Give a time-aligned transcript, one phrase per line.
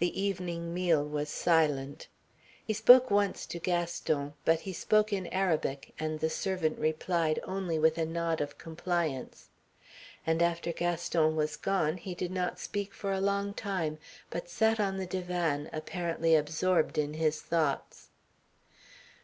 [0.00, 2.08] The evening meal was silent.
[2.64, 7.78] He spoke once to Gaston, but he spoke in Arabic, and the servant replied only
[7.78, 9.50] with a nod of compliance.
[10.26, 13.98] And after Gaston was gone he did not speak for a long time,
[14.30, 18.08] but sat on the divan, apparently absorbed in his thoughts.